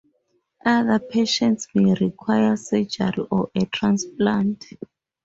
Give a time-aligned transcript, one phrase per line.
[0.65, 4.65] Other patients may require surgery or a transplant.